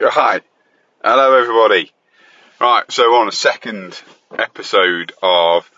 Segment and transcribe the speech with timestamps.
[0.00, 0.42] Hi.
[1.02, 1.90] Hello, everybody.
[2.60, 5.68] Right, so we're on a second episode of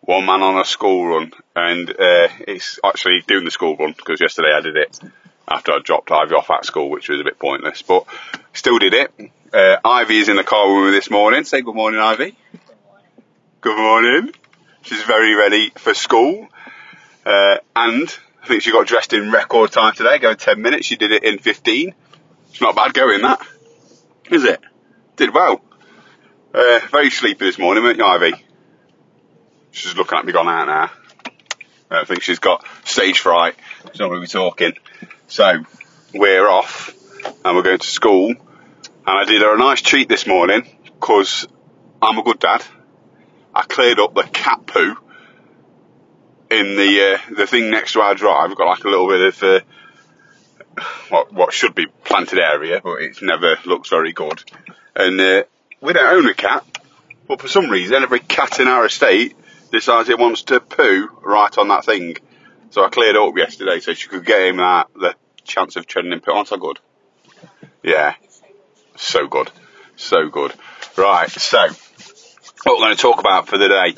[0.00, 4.20] One Man on a School Run, and uh, it's actually doing the school run because
[4.20, 4.98] yesterday I did it
[5.46, 8.04] after I dropped Ivy off at school, which was a bit pointless, but
[8.52, 9.12] still did it.
[9.54, 11.44] Uh, Ivy is in the car with me this morning.
[11.44, 12.36] Say good morning, Ivy.
[12.52, 13.06] Good morning.
[13.60, 14.34] Good morning.
[14.82, 16.48] She's very ready for school,
[17.24, 20.84] uh, and I think she got dressed in record time today, going 10 minutes.
[20.84, 21.94] She did it in 15.
[22.50, 23.40] It's not bad going, that.
[24.30, 24.60] Is it?
[25.16, 25.62] Did well.
[26.52, 28.34] Uh, very sleepy this morning, weren't you, Ivy?
[29.70, 30.90] She's looking at me gone out now.
[31.90, 33.54] I think she's got stage fright.
[33.90, 34.74] She's not going to be talking.
[35.28, 35.64] So,
[36.12, 36.94] we're off
[37.44, 38.28] and we're going to school.
[38.28, 38.38] And
[39.06, 41.46] I did her a nice treat this morning because
[42.02, 42.62] I'm a good dad.
[43.54, 44.96] I cleared up the cat poo
[46.50, 48.50] in the uh, the thing next to our drive.
[48.50, 49.60] We've got like a little bit of uh,
[51.08, 54.42] what what should be planted area, but it never looks very good.
[54.94, 55.44] And uh,
[55.80, 56.64] we don't own a cat,
[57.26, 59.36] but for some reason, every cat in our estate
[59.70, 62.16] decides it wants to poo right on that thing.
[62.70, 66.12] So I cleared up yesterday so she could get him that the chance of treading
[66.12, 66.32] in poo.
[66.32, 66.78] Aren't I good?
[67.82, 68.14] Yeah,
[68.96, 69.50] so good,
[69.96, 70.52] so good.
[70.96, 71.68] Right, so
[72.64, 73.94] what we're going to talk about for the day.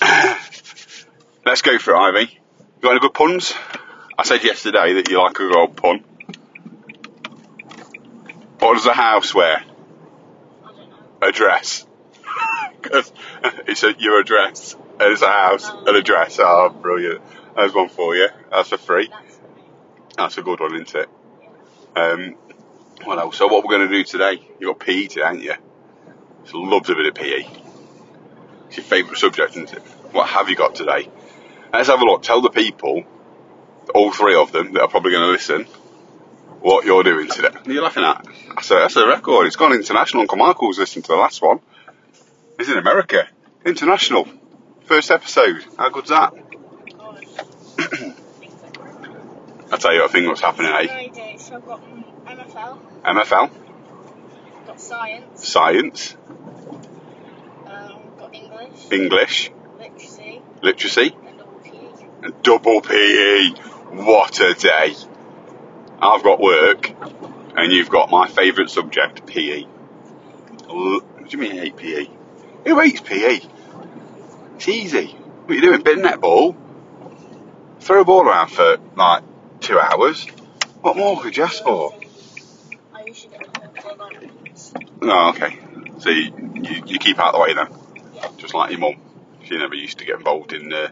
[1.44, 2.20] Let's go for it, Ivy.
[2.30, 3.54] You got any good puns?
[4.16, 6.04] I said yesterday that you like a good old pun.
[8.58, 9.62] What does a house wear?
[11.22, 11.86] A dress.
[12.80, 13.12] Because
[13.66, 14.74] it's a, your address.
[14.74, 16.38] And it's a house, an address.
[16.40, 17.20] Oh, brilliant.
[17.54, 18.28] There's one for you.
[18.50, 19.10] That's for free.
[20.16, 21.08] That's a good one, isn't it?
[21.96, 22.36] Um,
[23.04, 23.36] what else?
[23.36, 24.42] So what we're going to do today?
[24.58, 25.54] You've got PE today, haven't you?
[26.46, 27.46] She loves a bit of PE.
[28.66, 29.82] It's your favourite subject, isn't it?
[30.12, 31.08] What have you got today?
[31.72, 32.22] Let's have a look.
[32.22, 33.04] Tell the people,
[33.94, 35.66] all three of them that are probably going to listen,
[36.60, 37.48] what you're doing today.
[37.50, 38.26] What are you laughing at?
[38.54, 39.46] That's a, that's a record.
[39.46, 40.22] It's gone international.
[40.22, 41.60] Uncle Michael's listened to the last one.
[42.58, 43.28] He's in America.
[43.64, 44.26] International.
[44.84, 45.64] First episode.
[45.76, 46.32] How good's that?
[49.70, 50.86] I'll tell you what I think what's happening, eh?
[50.86, 51.82] Friday, so I've got
[52.26, 56.16] MFL, MFL, I've got science, science,
[57.66, 62.22] um, got English, English, literacy, literacy, and double PE.
[62.22, 63.50] and double PE.
[64.04, 64.94] What a day.
[66.00, 66.90] I've got work,
[67.56, 69.62] and you've got my favourite subject, PE.
[70.68, 72.06] What do you mean hate PE?
[72.66, 73.40] Who hates PE?
[74.56, 75.06] It's easy.
[75.06, 75.82] What are you doing?
[75.82, 76.56] Bit of netball?
[77.80, 79.22] Throw a ball around for like
[79.60, 80.26] two hours?
[80.82, 81.94] What more could you ask for?
[82.92, 82.98] The
[84.20, 84.30] it.
[85.02, 85.58] Oh, okay.
[85.98, 87.68] So you, you, you keep out of the way then?
[88.36, 88.94] Just like your mum.
[89.44, 90.88] She never used to get involved in uh,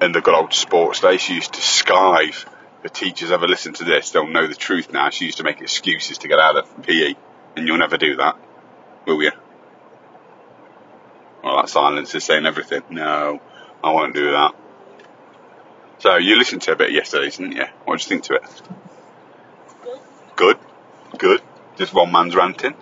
[0.00, 1.16] in the good old sports day.
[1.16, 2.46] She used to skive.
[2.84, 5.10] If teachers ever listen to this, they'll know the truth now.
[5.10, 7.14] She used to make excuses to get out of PE.
[7.54, 8.36] And you'll never do that,
[9.06, 9.30] will you?
[11.44, 12.82] Well, that silence is saying everything.
[12.90, 13.40] No,
[13.84, 14.54] I won't do that.
[15.98, 17.66] So you listened to a bit yesterday, didn't you?
[17.84, 18.42] What did you think to it?
[20.34, 20.58] Good.
[21.10, 21.42] Good, good.
[21.76, 22.74] Just one man's ranting.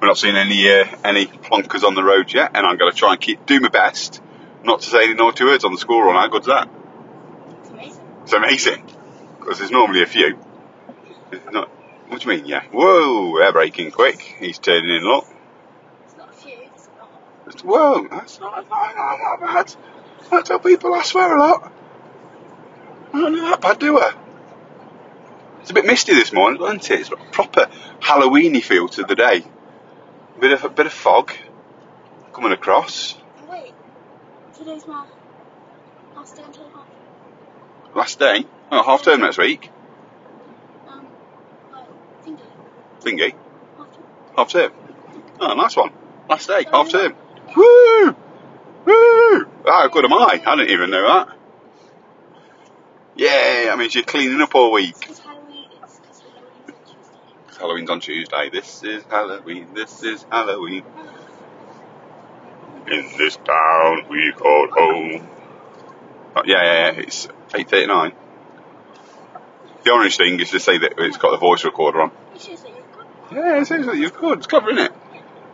[0.00, 2.96] We're not seeing any uh, any plonkers on the road yet, and I'm going to
[2.96, 4.22] try and keep do my best
[4.64, 6.16] not to say any naughty words on the school run.
[6.16, 6.68] How good's that?
[7.60, 8.02] It's amazing.
[8.22, 8.99] It's amazing
[9.40, 10.38] because there's normally a few.
[11.32, 11.68] It's Not,
[12.08, 12.46] what do you mean?
[12.46, 12.62] Yeah.
[12.72, 14.20] Whoa, they're braking quick.
[14.20, 15.02] He's turning in.
[15.02, 15.26] Look.
[16.04, 17.10] It's not a few, it's not.
[17.50, 19.74] Just- Whoa, that's not, not, not, not bad.
[20.32, 21.72] I tell people I swear a lot.
[23.12, 24.14] I don't do that bad, do I?
[25.60, 27.00] It's a bit misty this morning, isn't it?
[27.00, 27.66] It's got a proper
[28.00, 29.44] Halloweeny feel to the day.
[30.36, 31.32] A bit of a bit of fog
[32.32, 33.16] coming across.
[33.48, 33.74] Wait,
[34.56, 35.04] today's my
[36.14, 36.86] last day until half.
[37.94, 38.46] Last day.
[38.72, 39.70] Oh, half term next week.
[40.88, 41.06] Um,
[42.24, 42.38] thingy,
[43.02, 43.34] Thingy.
[43.76, 44.04] half term.
[44.36, 44.72] Half term.
[45.40, 45.90] Oh, nice one.
[46.28, 46.64] Last day.
[46.70, 47.14] Half term.
[47.56, 48.16] Woo!
[48.84, 49.46] Woo!
[49.66, 50.40] How good am I?
[50.46, 51.36] I didn't even know that.
[53.16, 54.90] Yeah, I mean, you're cleaning up all week.
[54.90, 57.20] It's because Halloween, it's because Halloween's on Tuesday.
[57.48, 58.50] It's Halloween's on Tuesday.
[58.50, 59.74] This is Halloween.
[59.74, 60.84] This is Halloween.
[62.90, 65.28] In this town we call home.
[66.36, 67.00] Oh, yeah, yeah, yeah.
[67.02, 68.14] It's 8.39.
[69.84, 72.10] The orange thing is to say that it's got the voice recorder on.
[72.34, 74.38] It shows that you've got Yeah, it says that you're good.
[74.38, 74.92] It's covering it?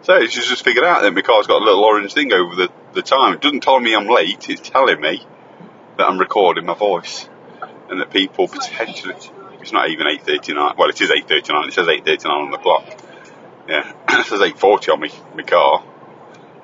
[0.03, 2.71] So she's just figured out that my car's got a little orange thing over the,
[2.93, 3.35] the time.
[3.35, 4.49] It doesn't tell me I'm late.
[4.49, 5.25] It's telling me
[5.97, 7.29] that I'm recording my voice
[7.91, 9.15] and that people It's not potentially.
[9.15, 9.61] 8:39.
[9.61, 10.77] It's not even 8.39.
[10.77, 11.69] Well, it is 8.39.
[11.69, 12.85] It says 8.39 on the clock.
[13.69, 15.83] Yeah, it says 8.40 on me, my car.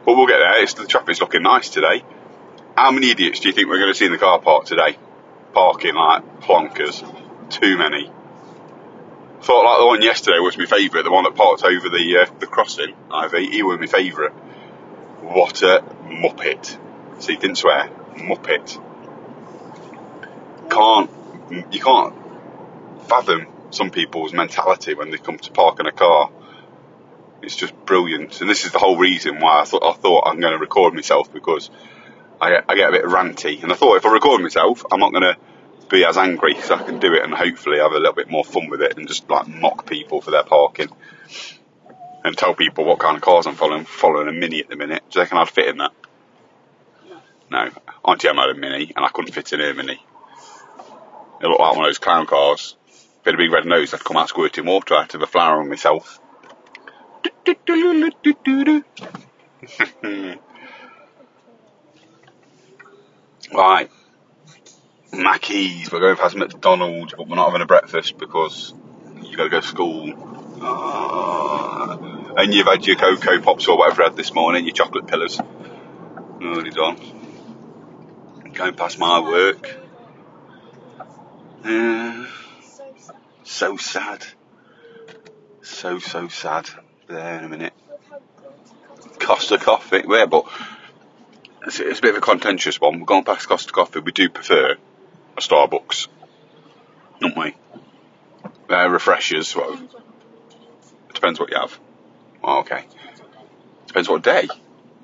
[0.05, 0.63] But we'll get there.
[0.63, 2.05] It's, the traffic's looking nice today.
[2.77, 4.97] How many idiots do you think we're going to see in the car park today?
[5.53, 7.03] Parking like plonkers.
[7.53, 8.11] Too many.
[9.43, 12.39] Thought like the one yesterday was my favourite, the one that parked over the uh,
[12.39, 12.95] the crossing.
[13.11, 14.33] Ivy, he was my favourite.
[15.21, 16.79] What a muppet!
[17.23, 17.91] See, didn't swear.
[18.15, 18.81] Muppet.
[20.71, 21.11] Can't
[21.71, 22.15] you can't
[23.07, 26.31] fathom some people's mentality when they come to park in a car.
[27.43, 30.41] It's just brilliant, and this is the whole reason why I thought I thought I'm
[30.41, 31.69] going to record myself because
[32.41, 35.13] I I get a bit ranty, and I thought if I record myself, I'm not
[35.13, 35.37] going to
[35.93, 38.45] be as angry because I can do it and hopefully have a little bit more
[38.45, 40.89] fun with it and just like mock people for their parking
[42.25, 43.85] and tell people what kind of cars I'm following.
[43.85, 45.03] Following a mini at the minute.
[45.11, 45.93] Do you reckon I'd fit in that?
[47.51, 47.69] No.
[48.05, 50.03] Auntie Emma had a mini and I couldn't fit in her mini.
[51.41, 52.77] It looked like one of those clown cars.
[53.25, 55.69] Bit of big red nose, I'd come out squirting water out of a flower on
[55.69, 56.19] myself.
[63.55, 63.91] right.
[65.13, 65.93] Mackey's.
[65.93, 68.73] We're going past McDonald's, but we're not having a breakfast because
[69.23, 70.13] you got to go to school.
[70.65, 71.99] Ah.
[72.37, 75.41] and you've had your Coco Pops or whatever you had this morning, your chocolate pillars.
[76.41, 76.97] Already done.
[78.53, 79.77] Going past my work.
[81.65, 82.27] Yeah.
[83.45, 84.25] So sad.
[85.63, 86.69] So, so sad.
[87.09, 87.73] There in a minute.
[89.19, 90.03] Costa Coffee.
[90.09, 90.47] Yeah, but
[91.67, 93.01] it's, it's a bit of a contentious one.
[93.01, 94.01] We're going past Costa Coffee.
[94.01, 94.77] We do prefer
[95.37, 96.09] a Starbucks,
[97.21, 97.55] don't we?
[98.69, 99.55] They're refreshers.
[99.55, 101.79] Well, it depends what you have.
[102.43, 102.85] Oh, okay.
[103.87, 104.49] Depends what day.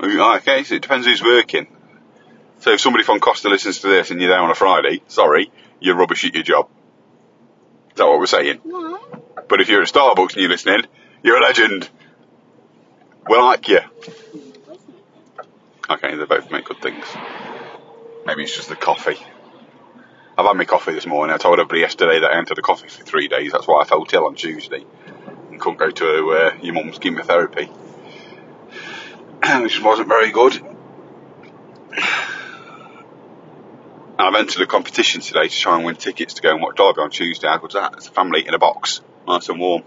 [0.00, 1.66] Oh, okay, so it depends who's working.
[2.60, 5.50] So if somebody from Costa listens to this and you're there on a Friday, sorry,
[5.80, 6.68] you're rubbish at your job.
[7.90, 8.60] Is that what we're saying?
[8.64, 8.98] No.
[9.48, 10.86] But if you're at Starbucks and you're listening,
[11.22, 11.88] you're a legend.
[13.28, 13.80] We like you.
[15.90, 17.04] Okay, they both make good things.
[18.26, 19.18] Maybe it's just the coffee.
[20.38, 21.34] I've had my coffee this morning.
[21.34, 23.50] I told everybody yesterday that I entered the coffee for three days.
[23.50, 24.84] That's why I felt ill on Tuesday
[25.50, 27.64] and couldn't go to uh, your mum's chemotherapy,
[29.62, 30.54] which wasn't very good.
[30.54, 30.76] And
[34.20, 37.00] I've entered a competition today to try and win tickets to go and watch Derby
[37.00, 37.48] on Tuesday.
[37.48, 37.94] How good's that?
[37.94, 39.82] It's a family in a box, nice and warm.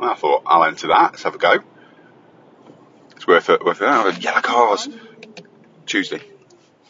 [0.00, 1.12] Well, I thought I'll enter that.
[1.12, 1.58] Let's have a go.
[3.14, 3.64] It's worth it.
[3.64, 4.20] Worth it.
[4.20, 4.88] Yellow cars.
[5.86, 6.22] Tuesday.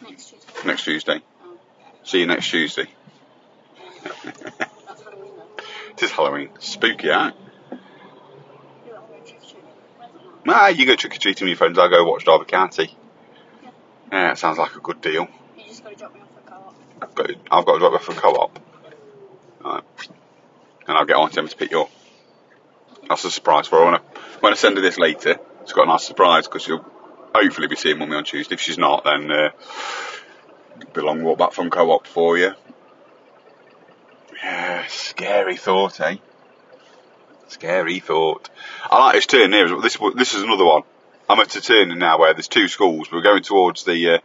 [0.03, 0.67] Next Tuesday.
[0.67, 1.23] Next Tuesday.
[2.09, 2.87] See you next Tuesday.
[5.91, 6.49] It is Halloween.
[6.59, 7.09] Spooky.
[7.09, 7.35] Where's it?
[10.47, 11.79] Ah, you go trick or treating with your friends.
[11.79, 12.97] I'll go watch Derby County.
[14.11, 15.29] Yeah, it sounds like a good deal.
[15.59, 16.75] You just got to drop me off at co-op.
[17.03, 18.59] I've got, I've got to drop off a co-op.
[19.63, 19.85] Right.
[20.87, 21.91] And I'll get on to him to pick you up.
[23.07, 23.85] That's a surprise for her.
[23.85, 24.01] When I,
[24.41, 26.91] when I send her this later, it's got a nice surprise because she'll
[27.35, 28.55] hopefully be seeing mummy on Tuesday.
[28.55, 29.51] If she's not, then uh,
[30.93, 32.53] be long walk back from co-op for you.
[34.43, 36.17] Yeah, scary thought, eh?
[37.49, 38.51] Scary thought.
[38.91, 39.81] I like this turn here.
[39.81, 40.83] This this is another one.
[41.29, 43.11] I'm at a turning now where there's two schools.
[43.11, 44.19] We're going towards the uh,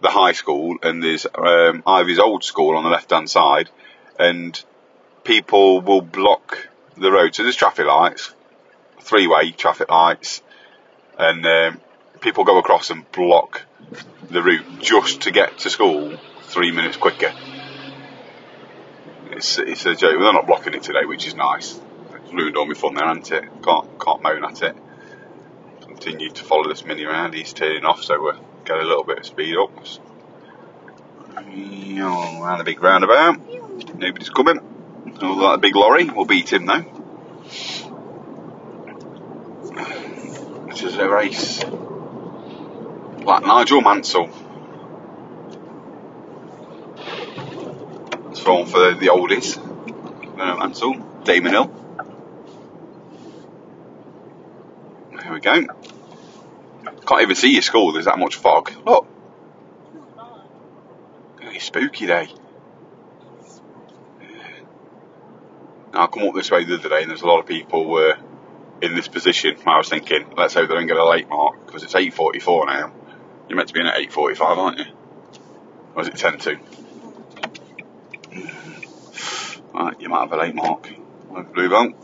[0.00, 3.70] the high school, and there's um, Ivy's old school on the left hand side,
[4.18, 4.62] and
[5.24, 7.34] people will block the road.
[7.34, 8.34] So there's traffic lights,
[9.00, 10.42] three way traffic lights,
[11.18, 11.80] and um,
[12.20, 13.62] people go across and block
[14.30, 17.32] the route just to get to school three minutes quicker.
[19.30, 20.18] It's, it's a joke.
[20.18, 21.78] They're not blocking it today, which is nice.
[22.24, 23.44] It's ruined all my fun there, hasn't it?
[23.62, 24.76] Can't, can't moan at it.
[25.82, 27.34] Continue to follow this mini around.
[27.34, 29.70] He's turning off, so we'll get a little bit of speed up.
[31.36, 33.96] Around the big roundabout.
[33.96, 34.60] Nobody's coming.
[35.20, 36.04] Oh, that big lorry.
[36.04, 36.84] We'll beat him though.
[40.68, 41.64] This is a race.
[43.26, 44.30] Like Nigel Mansell.
[48.30, 49.58] It's on for the, oldies.
[50.38, 50.94] Uh, Mansell.
[51.24, 51.66] Damon Hill.
[55.20, 55.66] There we go.
[57.04, 58.70] Can't even see your school, there's that much fog.
[58.84, 59.08] Look,
[61.40, 61.54] bad.
[61.54, 62.28] it's spooky day.
[65.92, 68.16] I come up this way the other day and there's a lot of people were
[68.82, 71.82] in this position I was thinking, let's hope they don't get a late mark because
[71.82, 72.92] it's 8.44 now.
[73.48, 74.84] You're meant to be in at 8.45, aren't you?
[75.94, 76.58] Or is it 10 to?
[79.72, 80.90] Right, you might have a late mark.
[81.52, 81.94] Blue belt.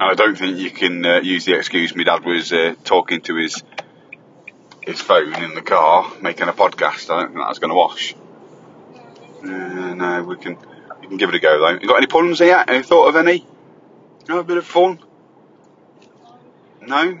[0.00, 3.20] And I don't think you can uh, use the excuse my dad was uh, talking
[3.22, 3.62] to his
[4.82, 7.08] his phone in the car making a podcast.
[7.10, 8.14] I don't think that's going to wash.
[9.42, 10.58] Uh, no, we can
[11.00, 11.78] we can give it a go though.
[11.80, 12.68] You got any puns yet?
[12.68, 13.46] Any thought of any?
[14.28, 14.98] No, a bit of fun.
[16.82, 17.18] No.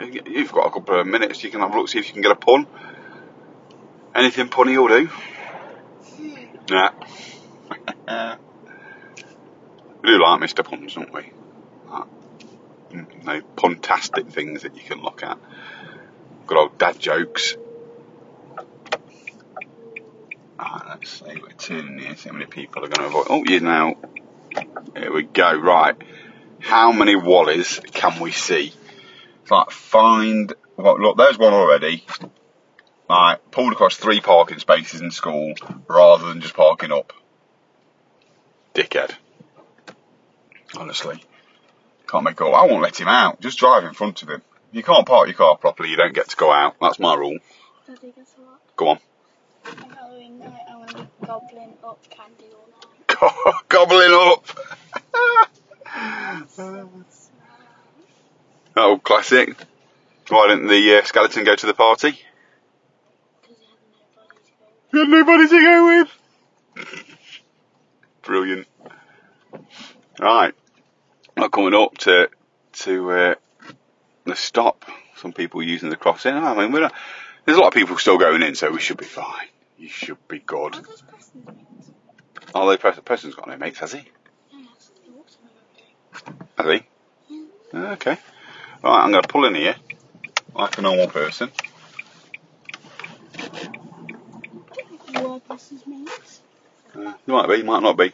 [0.00, 1.42] You've got a couple of minutes.
[1.44, 2.66] You can have a look, see if you can get a pun.
[4.14, 5.10] Anything punny will do.
[6.70, 8.36] Yeah.
[10.02, 10.64] We do like Mr.
[10.64, 11.30] Puns, don't we?
[11.90, 12.04] Like,
[12.90, 15.38] mm, no puntastic things that you can look at.
[16.46, 17.54] Good old dad jokes.
[20.90, 23.26] Let's see, we're turning here, see how many people are going to avoid.
[23.30, 23.96] Oh, you know.
[24.94, 25.96] Here we go, right.
[26.58, 28.72] How many wallies can we see?
[29.42, 32.04] It's like find, well, look, there's one already.
[33.08, 35.54] Like, pulled across three parking spaces in school
[35.88, 37.12] rather than just parking up.
[38.74, 39.12] Dickhead.
[40.76, 41.20] Honestly.
[42.06, 42.52] Can't make go.
[42.52, 43.40] I won't let him out.
[43.40, 44.42] Just drive in front of him.
[44.70, 46.76] If you can't park your car properly, you don't get to go out.
[46.80, 47.38] That's my rule.
[47.86, 48.60] Daddy, guess what?
[48.76, 48.98] Go on.
[49.66, 53.64] On Halloween night, I'm going to be gobbling up candy all night.
[53.68, 54.46] Gobbling up.
[58.76, 59.56] Oh, classic.
[60.28, 62.20] Why didn't the uh, skeleton go to the party?
[63.42, 65.86] Because he had nobody to go We had nobody to go
[66.84, 66.86] with.
[68.22, 68.66] Brilliant.
[70.20, 70.54] Right.
[71.36, 72.28] We're coming up to
[72.72, 73.34] to uh,
[74.24, 74.84] the stop.
[75.16, 76.34] Some people using the crossing.
[76.34, 76.94] I mean, we're not,
[77.44, 79.48] there's a lot of people still going in, so we should be fine.
[79.76, 80.76] You should be good.
[80.76, 81.90] Are those Preston's mates?
[82.54, 83.98] Oh, the pres- Preston's got no mates, has he?
[83.98, 84.58] No,
[85.04, 85.54] he walks on them
[86.58, 86.86] every day.
[87.72, 87.78] Has he?
[87.78, 88.18] Okay.
[88.82, 89.76] Right, I'm going to pull in here
[90.54, 91.50] like a normal person.
[95.12, 96.40] You are Preston's mates?
[96.96, 98.12] Uh, you might be, you might not be.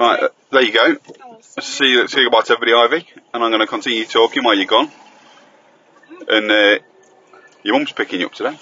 [0.00, 0.96] Right, uh, there you go.
[1.24, 3.08] Oh, Let's see, let's say goodbye to everybody, Ivy.
[3.32, 4.90] And I'm going to continue talking while you're gone.
[6.28, 6.78] And uh,
[7.62, 8.58] your mum's picking you up today.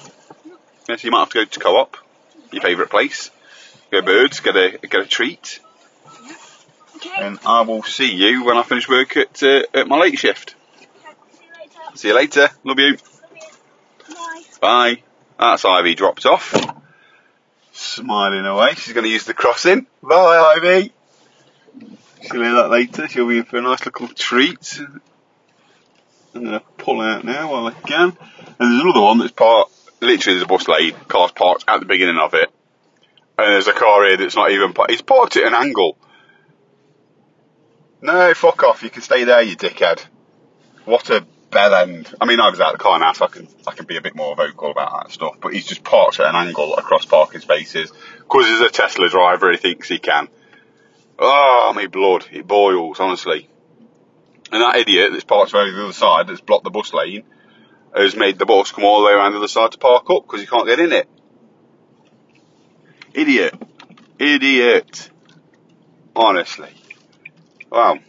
[0.89, 1.97] Yes, you might have to go to co-op,
[2.53, 3.31] your favourite place.
[3.91, 5.61] Go birds, get a get a treat.
[6.97, 7.11] Okay.
[7.19, 10.55] And I will see you when I finish work at uh, at my late shift.
[11.95, 12.33] See you later.
[12.33, 12.55] See you later.
[12.65, 12.91] Love you.
[12.91, 12.99] Love
[14.09, 14.15] you.
[14.15, 14.43] Bye.
[14.61, 15.03] Bye.
[15.39, 16.55] That's Ivy dropped off.
[17.73, 18.75] Smiling away.
[18.75, 19.87] She's going to use the crossing.
[20.03, 20.93] Bye, Ivy.
[22.23, 23.09] She'll hear that later.
[23.09, 24.81] She'll be in for a nice little treat.
[26.35, 28.17] I'm going to pull out now while I can.
[28.59, 31.87] And there's another one that's parked, literally there's a bus lane, car's parked at the
[31.87, 32.51] beginning of it.
[33.39, 34.91] And there's a car here that's not even parked.
[34.91, 35.97] He's parked at an angle.
[38.03, 38.83] No, fuck off.
[38.83, 40.05] You can stay there, you dickhead.
[40.85, 42.13] What a bell end.
[42.21, 43.97] I mean, I was out of the car now, so I can I can be
[43.97, 45.37] a bit more vocal about that stuff.
[45.41, 49.51] But he's just parked at an angle across parking spaces because he's a Tesla driver.
[49.51, 50.29] He thinks he can.
[51.19, 52.27] Oh, my blood!
[52.33, 53.49] It boils, honestly.
[54.53, 57.25] And that idiot that's parked over the other side, that's blocked the bus lane,
[57.95, 60.25] has made the bus come all the way around the other side to park up
[60.27, 61.09] because he can't get in it.
[63.13, 63.55] Idiot.
[64.19, 65.11] Idiot.
[66.17, 66.71] Honestly.
[67.71, 68.01] Wow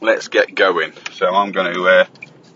[0.00, 0.92] let's get going.
[1.12, 2.04] So I'm going to uh,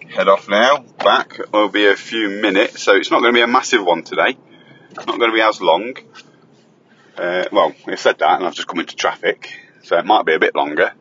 [0.09, 0.85] head off now.
[0.99, 4.03] Back will be a few minutes, so it's not going to be a massive one
[4.03, 4.37] today.
[4.91, 5.95] It's not going to be as long.
[7.17, 10.35] Uh, well, I said that, and I've just come into traffic, so it might be
[10.35, 10.93] a bit longer.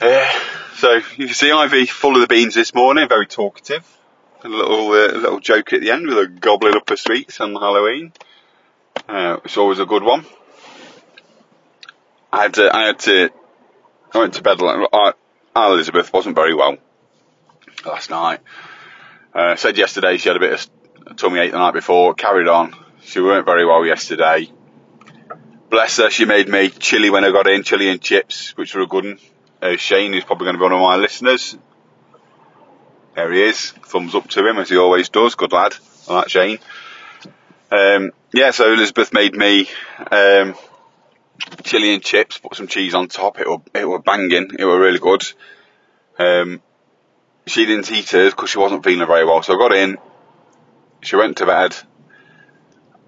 [0.00, 0.40] Uh,
[0.74, 3.86] so you can see Ivy full of the beans this morning, very talkative.
[4.44, 7.54] A little uh, little joke at the end with a gobbling up of sweets on
[7.54, 8.12] Halloween.
[9.08, 10.26] Uh, it's always a good one.
[12.32, 13.30] I had to, I had to
[14.12, 14.58] I went to bed.
[14.62, 15.12] I,
[15.56, 16.76] Elizabeth wasn't very well
[17.84, 18.40] last night.
[19.34, 22.14] Uh, said yesterday she had a bit of tummy ache the night before.
[22.14, 22.74] Carried on.
[23.02, 24.50] She weren't very well yesterday.
[25.70, 26.10] Bless her.
[26.10, 29.04] She made me chili when I got in, chili and chips, which were a good
[29.04, 29.18] one.
[29.60, 31.56] Uh, Shane, is probably going to be one of my listeners.
[33.14, 33.70] There he is.
[33.70, 35.34] Thumbs up to him as he always does.
[35.34, 35.74] Good lad.
[36.08, 36.58] I like Shane.
[37.70, 39.68] Um, yeah, so Elizabeth made me
[40.10, 40.54] um,
[41.62, 43.40] chili and chips, put some cheese on top.
[43.40, 44.50] It were it were banging.
[44.58, 45.24] It were really good.
[46.18, 46.62] Um,
[47.46, 49.42] she didn't eat hers because she wasn't feeling very well.
[49.42, 49.98] So I got in.
[51.02, 51.76] She went to bed.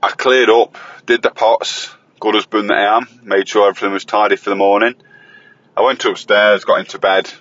[0.01, 4.05] I cleared up, did the pots, good husband that I am, made sure everything was
[4.05, 4.95] tidy for the morning.
[5.77, 7.33] I went upstairs, got into bed.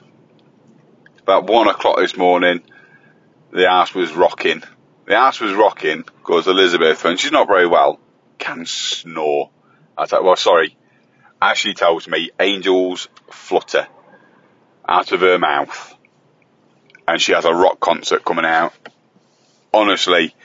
[1.22, 2.62] About one o'clock this morning,
[3.52, 4.64] the house was rocking.
[5.06, 8.00] The house was rocking because Elizabeth, and she's not very well,
[8.40, 9.52] can snore.
[9.98, 10.78] I like, well, sorry.
[11.42, 13.88] As she tells me, angels flutter
[14.88, 15.96] out of her mouth.
[17.08, 18.74] And she has a rock concert coming out.
[19.74, 20.36] Honestly,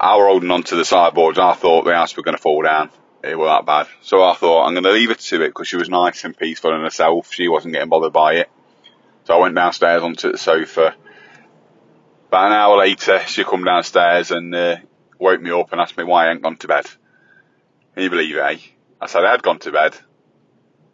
[0.00, 2.62] I were holding on to the sideboards I thought the house was going to fall
[2.62, 2.90] down.
[3.22, 3.86] It was that bad.
[4.00, 6.36] So I thought I'm going to leave her to it because she was nice and
[6.36, 7.32] peaceful in herself.
[7.32, 8.50] She wasn't getting bothered by it.
[9.24, 10.96] So I went downstairs onto the sofa.
[12.28, 14.76] About an hour later, she come downstairs and uh,
[15.20, 16.86] woke me up and asked me why I hadn't gone to bed.
[17.94, 18.58] Can you believe eh?
[19.00, 19.96] I said I had gone to bed,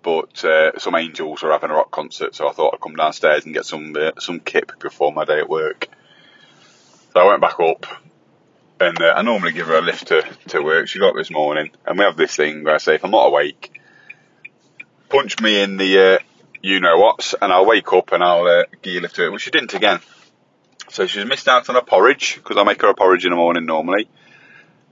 [0.03, 3.45] but uh, some angels were having a rock concert, so I thought I'd come downstairs
[3.45, 5.89] and get some uh, some kip before my day at work.
[7.13, 7.87] So I went back up,
[8.81, 10.87] And uh, I normally give her a lift to, to work.
[10.89, 13.27] She got this morning, and we have this thing where I say, if I'm not
[13.27, 13.81] awake,
[15.09, 16.19] punch me in the uh,
[16.63, 19.27] you know what's, and I'll wake up and I'll uh, give you a lift to
[19.27, 19.31] it.
[19.31, 20.01] Well, she didn't again.
[20.91, 23.37] So she's missed out on a porridge, because I make her a porridge in the
[23.37, 24.09] morning normally,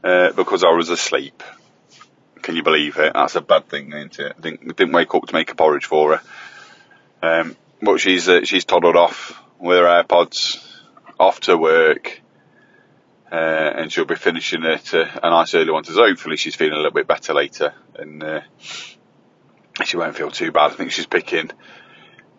[0.02, 1.42] uh, because I was asleep.
[2.46, 3.12] Can you believe it?
[3.12, 4.40] That's a bad thing, isn't it?
[4.40, 6.22] Didn't, didn't wake up to make a porridge for her.
[7.20, 10.64] Um, but she's uh, she's toddled off with her AirPods,
[11.18, 12.20] off to work,
[13.32, 15.82] uh, and she'll be finishing it uh, a nice early one.
[15.82, 18.42] So hopefully she's feeling a little bit better later, and uh,
[19.84, 20.70] she won't feel too bad.
[20.70, 21.50] I think she's picking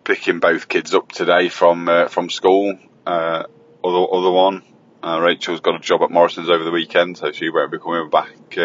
[0.04, 2.78] picking both kids up today from uh, from school.
[3.06, 3.42] Uh,
[3.84, 4.62] other other one,
[5.02, 8.08] uh, Rachel's got a job at Morrison's over the weekend, so she won't be coming
[8.08, 8.56] back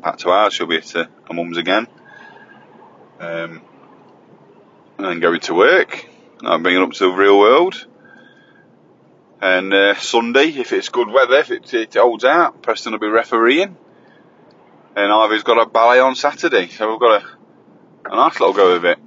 [0.00, 0.54] back to ours.
[0.54, 1.86] She'll be at her mum's again.
[3.18, 3.62] Um,
[4.98, 6.08] and then going to work.
[6.42, 7.86] I'm bringing up to the real world.
[9.40, 13.08] And uh, Sunday, if it's good weather, if it, it holds out, Preston will be
[13.08, 13.76] refereeing.
[14.96, 17.26] And Ivy's got a ballet on Saturday, so we've got a,
[18.10, 18.98] a nice little go of it.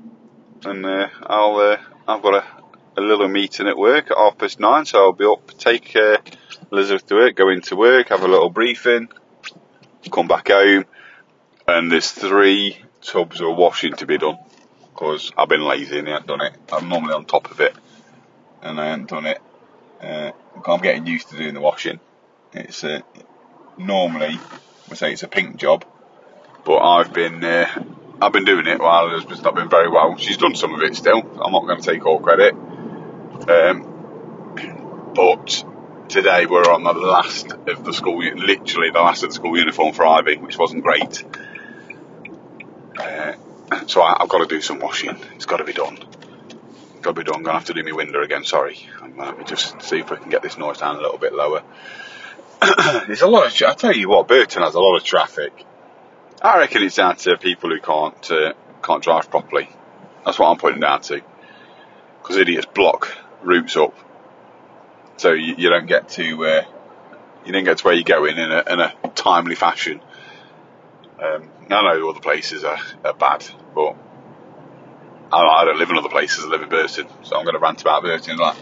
[0.66, 1.78] And uh, I'll uh,
[2.08, 5.26] I've got a, a little meeting at work at half past nine, so I'll be
[5.26, 6.18] up, take uh,
[6.72, 9.10] Elizabeth to work, go into work, have a little briefing,
[10.12, 10.86] come back home,
[11.68, 14.38] and there's three tubs of washing to be done
[14.94, 16.54] because I've been lazy and I haven't done it.
[16.72, 17.76] I'm normally on top of it
[18.62, 19.42] and I haven't done it.
[20.02, 20.32] Uh,
[20.66, 22.00] I'm getting used to doing the washing.
[22.54, 23.02] It's uh,
[23.78, 24.40] normally,
[24.90, 25.86] we say it's a pink job,
[26.66, 27.84] but I've been uh,
[28.22, 30.18] I've been doing it while Elizabeth's not been very well.
[30.18, 31.20] She's done some of it still.
[31.20, 32.54] I'm not going to take all credit.
[33.48, 35.64] Um, but
[36.10, 39.94] today we're on the last of the school, literally the last of the school uniform
[39.94, 41.24] for Ivy, which wasn't great.
[43.00, 43.34] Uh,
[43.86, 45.16] so I, have got to do some washing.
[45.36, 45.98] It's got to be done.
[47.02, 47.36] Got to be done.
[47.36, 48.44] I'm going to have to do my window again.
[48.44, 48.80] Sorry.
[49.18, 51.64] Let me just see if I can get this noise down a little bit lower.
[53.08, 53.70] There's a lot of.
[53.70, 55.66] I tell you what, Burton has a lot of traffic.
[56.42, 59.70] I reckon it's down to people who can't uh, can't drive properly.
[60.26, 61.22] That's what I'm putting down to.
[62.22, 63.96] Because idiots block routes up,
[65.20, 66.64] so you, you don't get to uh,
[67.46, 70.02] you don't get to where you're going in a, in a timely fashion.
[71.22, 73.96] Um, I know other places are, are bad, but
[75.34, 76.46] I, I, don't live in other places.
[76.46, 78.38] I live in Burton, so I'm going to rant about Burton.
[78.38, 78.56] Like,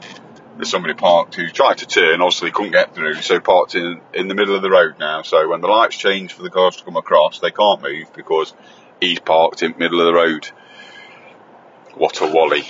[0.56, 4.28] there's somebody parked who tried to turn, obviously couldn't get through, so parked in in
[4.28, 5.22] the middle of the road now.
[5.22, 8.56] So when the lights change for the cars to come across, they can't move because
[9.00, 10.50] he's parked in the middle of the road.
[11.94, 12.64] What a wally!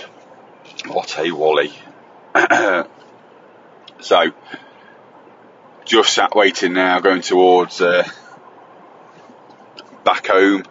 [0.87, 1.71] What a wally!
[3.99, 4.31] so
[5.85, 7.81] just sat waiting now, going towards.
[7.81, 8.07] Uh,
[10.03, 10.63] back home.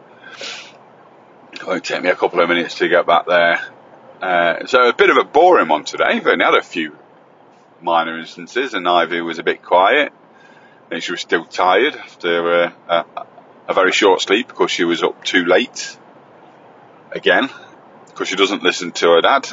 [1.52, 3.60] It won't take me a couple of minutes to get back there.
[4.20, 6.14] Uh, so a bit of a boring one today.
[6.14, 6.96] We've only had a few
[7.82, 10.12] minor instances, and Ivy was a bit quiet.
[10.90, 13.26] And she was still tired after uh, a,
[13.68, 15.98] a very short sleep because she was up too late
[17.12, 17.50] again
[18.06, 19.48] because she doesn't listen to her dad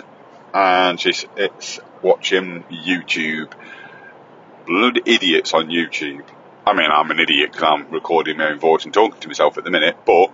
[0.54, 3.52] and she's it's watching YouTube.
[4.68, 6.24] Blood idiots on YouTube.
[6.66, 9.58] I mean, I'm an idiot because I'm recording my own voice and talking to myself
[9.58, 10.32] at the minute, but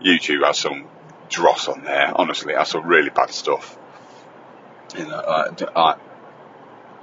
[0.00, 0.86] YouTube has some
[1.28, 2.12] dross on there.
[2.14, 3.76] Honestly, has some really bad stuff.
[4.96, 5.96] You know,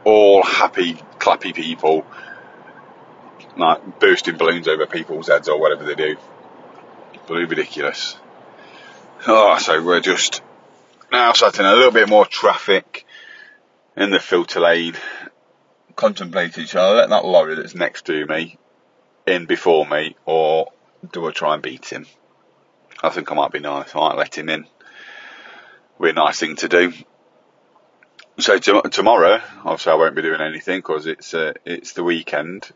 [0.03, 2.05] all happy, clappy people,
[3.57, 6.17] like bursting balloons over people's heads or whatever they do.
[7.27, 8.17] Blue ridiculous.
[9.27, 10.41] Oh, so we're just
[11.11, 13.05] now starting a little bit more traffic
[13.95, 14.95] in the filter lane
[15.95, 18.57] contemplating shall I let that lorry that's next to me
[19.27, 20.71] in before me or
[21.11, 22.05] do I try and beat him?
[23.03, 23.95] I think I might be nice.
[23.95, 24.65] I might let him in.
[25.99, 26.93] Be a nice thing to do.
[28.39, 32.71] So to, tomorrow, obviously I won't be doing anything because it's uh, it's the weekend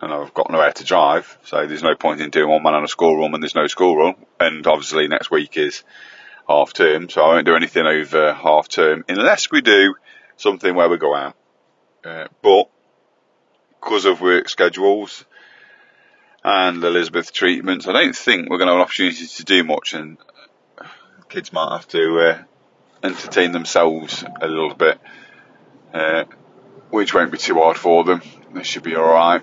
[0.00, 1.38] and I've got nowhere to drive.
[1.44, 3.66] So there's no point in doing one man on a school run when there's no
[3.66, 4.14] school run.
[4.40, 5.84] And obviously next week is
[6.48, 9.94] half term, so I won't do anything over half term unless we do
[10.36, 11.36] something where we go out.
[12.04, 12.70] Uh, but
[13.80, 15.24] because of work schedules
[16.42, 19.94] and Elizabeth treatments, I don't think we're going to have an opportunity to do much,
[19.94, 20.18] and
[21.28, 22.42] kids might have to uh,
[23.02, 24.98] entertain themselves a little bit,
[25.92, 26.24] uh,
[26.90, 28.22] which won't be too hard for them.
[28.52, 29.40] They should be all right.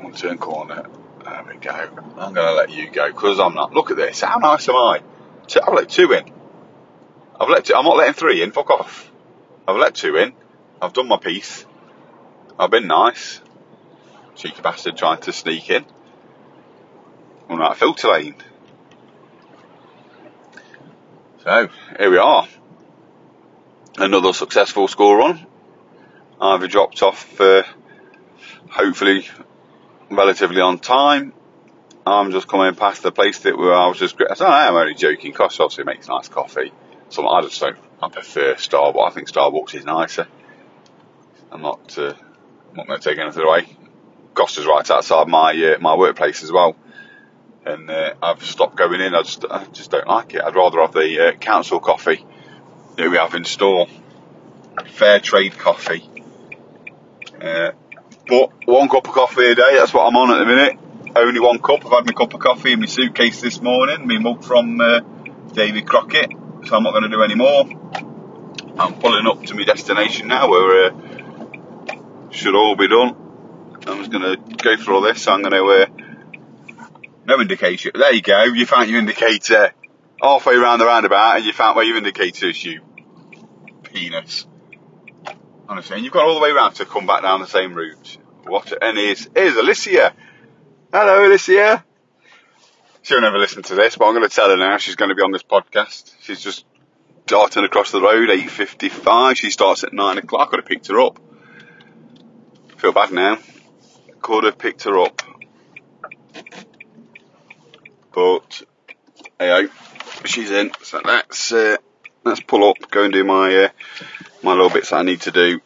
[0.00, 0.84] One turn corner.
[1.24, 1.70] There we go.
[1.70, 3.72] I'm going to let you go because I'm not.
[3.72, 4.20] Look at this.
[4.20, 5.00] How nice am I?
[5.62, 6.41] I've let two in.
[7.40, 8.52] I've let two, I'm not letting three in.
[8.52, 9.10] Fuck off.
[9.66, 10.32] I've let two in.
[10.80, 11.64] I've done my piece.
[12.58, 13.40] I've been nice.
[14.34, 15.84] Cheeky bastard trying to sneak in.
[17.48, 18.36] On that filter lane.
[21.44, 21.68] So,
[21.98, 22.46] here we are.
[23.98, 25.46] Another successful score run.
[26.40, 27.62] I've dropped off uh,
[28.70, 29.28] hopefully
[30.10, 31.32] relatively on time.
[32.06, 34.16] I'm just coming past the place that where I was just.
[34.40, 35.32] I am only joking.
[35.32, 36.72] Costa obviously makes nice coffee.
[37.18, 37.76] I don't.
[38.02, 39.06] I prefer Starbucks.
[39.06, 40.26] I think Starbucks is nicer.
[41.50, 41.96] I'm not.
[41.96, 42.14] Uh,
[42.70, 43.76] I'm not going to take anything away.
[44.34, 46.74] Costa's right outside my uh, my workplace as well,
[47.66, 49.14] and uh, I've stopped going in.
[49.14, 50.42] I just I just don't like it.
[50.42, 52.24] I'd rather have the uh, council coffee
[52.96, 53.86] that we have in store,
[54.86, 56.08] fair trade coffee.
[57.40, 57.72] Uh,
[58.26, 59.74] but one cup of coffee a day.
[59.74, 60.78] That's what I'm on at the minute.
[61.14, 61.84] Only one cup.
[61.84, 64.06] I've had my cup of coffee in my suitcase this morning.
[64.06, 65.00] My mug from uh,
[65.52, 66.41] David Crockett.
[66.64, 67.64] So I'm not going to do any more.
[68.78, 73.16] I'm pulling up to my destination now, where uh, should all be done.
[73.86, 75.22] I'm just going to go through all this.
[75.22, 75.86] So I'm going to uh,
[77.26, 77.92] no indication.
[77.94, 78.44] There you go.
[78.44, 79.72] You found your indicator
[80.22, 82.64] halfway around the roundabout, and you found where your indicator is.
[82.64, 82.80] You
[83.82, 84.46] penis.
[85.68, 88.18] Honestly, and you've got all the way around to come back down the same route.
[88.44, 88.72] What?
[88.82, 90.14] And is is Alicia?
[90.92, 91.84] Hello, Alicia.
[93.02, 94.78] She'll never listen to this, but I'm going to tell her now.
[94.78, 96.14] She's going to be on this podcast.
[96.20, 96.64] She's just
[97.26, 99.36] darting across the road, 8.55.
[99.36, 100.48] She starts at 9 o'clock.
[100.48, 101.18] I could have picked her up.
[102.76, 103.38] Feel bad now.
[104.20, 105.20] Could have picked her up.
[108.14, 108.62] But,
[109.38, 109.66] hey,
[110.24, 110.70] she's in.
[110.82, 111.78] So let's, uh,
[112.22, 113.68] let's pull up, go and do my, uh,
[114.44, 115.60] my little bits that I need to do.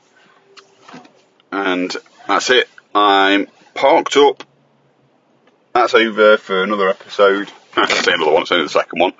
[1.52, 1.94] And
[2.26, 2.66] that's it.
[2.94, 4.42] I'm parked up
[5.76, 7.50] that's over for another episode.
[7.76, 9.12] I say another one, it's the second one.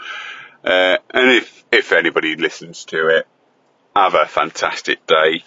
[0.64, 3.26] Uh, and if, if anybody listens to it,
[3.94, 5.44] have a fantastic day.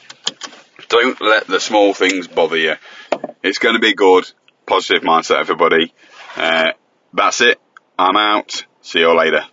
[0.88, 2.76] Don't let the small things bother you.
[3.44, 4.32] It's going to be good.
[4.66, 5.94] Positive mindset, everybody.
[6.36, 6.72] Uh,
[7.14, 7.60] that's it.
[7.98, 8.66] I'm out.
[8.82, 9.44] See you later.